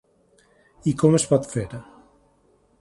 [0.93, 1.67] I com es pot fer?